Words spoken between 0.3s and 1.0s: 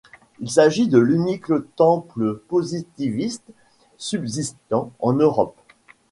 Il s'agit de